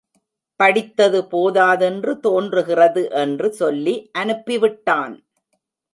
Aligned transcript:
படித்தது 0.59 1.19
போதாதென்று 1.31 2.13
தோன்றுகிறது 2.19 3.03
என்று 3.23 3.53
சொல்லி 3.53 3.95
அனுப்பிவிட்டான். 4.17 5.15